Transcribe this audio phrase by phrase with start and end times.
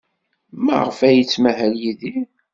[0.65, 2.27] Maɣef ay yettmahal Yidir?